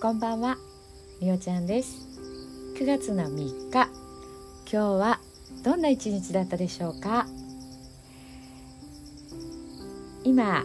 [0.00, 0.58] こんばんは。
[1.20, 2.06] みおちゃんです。
[2.78, 3.90] 9月の3日今
[4.70, 5.18] 日は
[5.64, 7.26] どんな一日だったでしょうか？
[10.22, 10.62] 今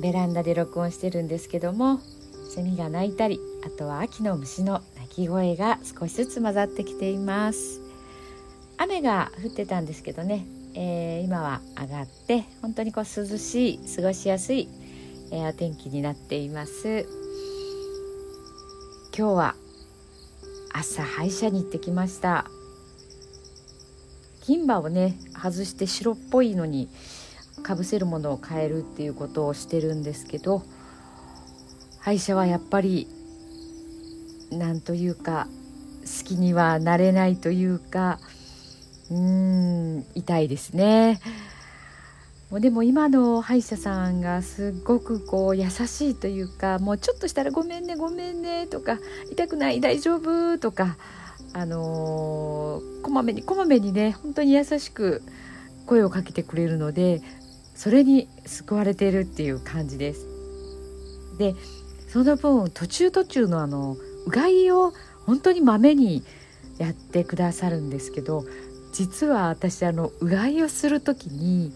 [0.00, 2.00] ベランダで録音してるんですけども
[2.48, 7.82] セミが鳴いたりあとは秋の虫の鳴き声が少しずつ混ざってきています。
[8.78, 14.66] 雨が降ってたんですけどね、えー、今は上がって本当にこう涼しい過ごしやすい、
[15.30, 17.21] えー、お天気になっています。
[19.14, 19.54] 今日は
[20.72, 22.46] 朝歯医者に行ってきました
[24.46, 26.88] 銀歯をね外して白っぽいのに
[27.62, 30.62] かぶせるものを変えるっていうことをしてるんですけど
[32.00, 33.06] 歯医者はやっぱり
[34.50, 35.46] なんというか
[36.06, 38.18] 好きにはなれないというか
[39.10, 41.20] うーん痛いですね。
[42.52, 48.98] もうでも今の歯医者さんがすっごくこう優しいというかもうちょっとしたら「ごめんねごめんね」とか
[49.32, 50.98] 「痛くない大丈夫」とか
[51.54, 55.22] あのー、こまめにこまめにね本当に優しく
[55.86, 57.22] 声をかけてくれるので
[57.74, 60.28] それに救われているっていう感じです。
[61.38, 61.54] で
[62.06, 64.92] その分途中途中のあのうがいを
[65.24, 66.22] 本当にまめに
[66.76, 68.44] やってくださるんですけど
[68.92, 71.72] 実は私あのうがいをする時に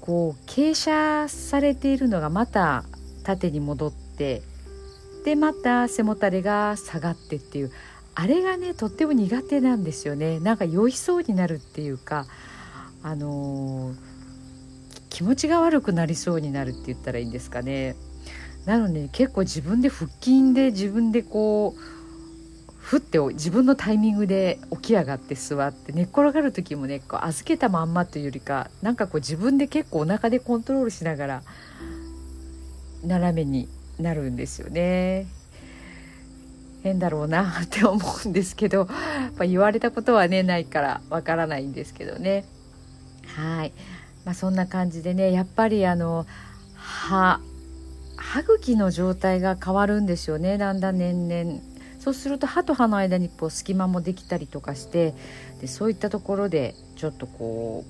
[0.00, 2.84] こう傾斜されているのがまた
[3.22, 4.42] 縦に戻って
[5.24, 7.72] でまた背もたれが下がってっていう
[8.14, 10.40] あれがねとっても苦手なんですよね。
[10.40, 12.26] なんか酔いそうになるっていうか
[13.02, 13.96] あのー、
[15.08, 17.96] 気持ちが悪くなりそうになるって言ったらいいんですかね。
[18.66, 21.99] なので結構自分で腹筋で自分でこう
[22.90, 31.42] ふって自分のタイミングで起き上がって座って寝っ転がる時もねこう預けたまんまというよりかなんかこう自分で結構お腹でコントロールしながら
[33.04, 33.68] 斜めに
[34.00, 35.28] なるんですよね。
[36.82, 38.96] 変だろうなって思うんですけど、ま
[39.42, 42.44] あ、言われたことはねないからわからないんですけどね。
[43.36, 43.72] はい、
[44.24, 46.26] まあ、そんな感じでねやっぱりあの
[46.74, 47.38] 歯
[48.16, 50.58] 歯茎の状態が変わるんですよね。
[50.58, 51.69] だんだん年々。
[52.00, 55.14] そうすると歯と歯の間にこう隙間もできたりとかして
[55.60, 57.84] でそういったところでちょっとこ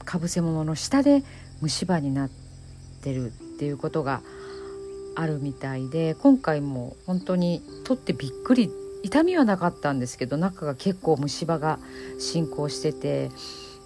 [0.00, 1.22] うかぶせ物の下で
[1.60, 2.30] 虫歯になっ
[3.02, 4.22] てるっていうことが
[5.14, 8.70] あるみたいで今回も本当に取ってびっくり
[9.02, 11.78] 痛みはなかったんですけど中が結構虫歯が
[12.18, 13.30] 進行してて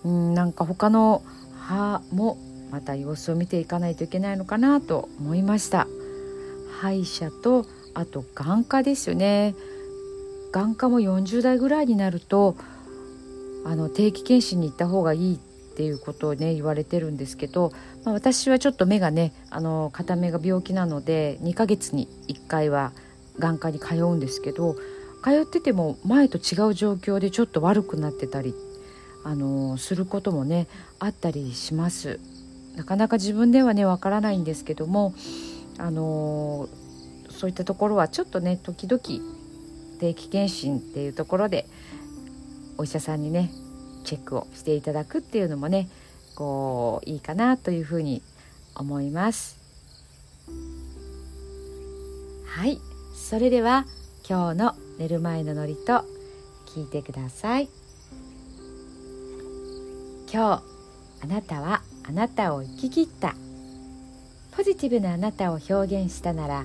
[0.05, 1.23] うんなんか他の
[1.59, 2.39] 歯も
[2.71, 5.87] また様子を見ていかないといけないのかなと思いました。
[6.81, 7.65] 歯医者と
[7.97, 9.55] あと眼科ですよね
[10.53, 12.55] 眼科も40代ぐらいになると
[13.65, 17.73] あの定期検診に行った方がいいっていうことをね言われてるんですけど、
[18.05, 22.93] まあ、私はちょっと目がねあの片目が病気なので2ヶ月に1回は
[23.39, 24.77] 眼科に通うんですけど
[25.25, 28.55] 通ってても前と違う状況でちょっと悪くなってたり
[29.25, 30.69] あのすることもね
[30.99, 32.21] あったりします。
[32.77, 35.15] なかなか自分ではねわからないんですけども
[35.79, 36.69] あの
[37.37, 39.01] そういったところはちょっとね時々
[40.01, 41.67] 定期検診っていうところで
[42.79, 43.51] お医者さんにね
[44.05, 45.89] チェックをしていただくっていうのもね
[46.35, 48.23] こういいかなというふうに
[48.75, 49.59] 思います。
[52.47, 52.79] はい。
[53.15, 53.87] それでは
[54.29, 56.05] 今日の寝る前のノリと
[56.67, 57.69] 聞いてください。
[60.33, 60.63] 今日
[61.23, 63.35] あなたはあなたを生き切った。
[64.53, 66.65] ポジティブなあなたを表現したなら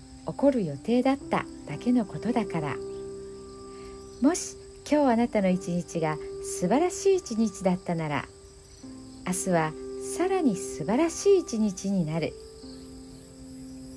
[0.27, 2.75] 起こる予定だっただけのことだから。
[4.21, 4.55] もし
[4.89, 8.25] 今日あなたの一日が素晴らしい一日だったなら
[9.25, 9.73] 明日は
[10.17, 12.33] さらに素晴らしい一日になる。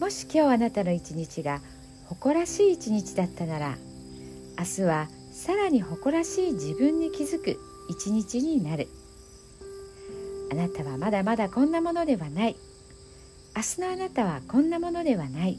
[0.00, 1.60] もし今日あなたの一日が
[2.06, 3.76] 誇らしい一日だったなら
[4.58, 8.88] 明日はさらに誇らしい自分に気づく一日になる。
[10.52, 12.56] あなたはまだまだこんなものではない。
[13.56, 15.58] 明日のあなたはこんなものではない。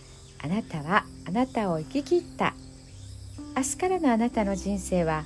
[0.43, 2.53] あなたはあなたを生き切った。
[3.55, 5.23] 明日からのあなたの人生は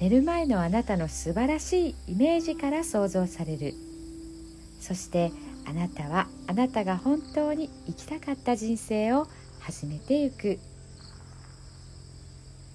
[0.00, 3.74] 寝る前のあなたの素晴らしいイメージから想像される。
[4.80, 5.32] そして
[5.64, 9.26] あなたはあなたが本当に生きたかった人生を
[9.60, 10.58] 始めていく。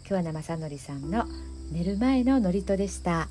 [0.08, 1.26] 桑名正則さんの
[1.72, 3.28] 寝る前の祝詞でした。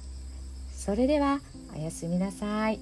[0.75, 1.41] それでは
[1.75, 2.81] おやすみなさい。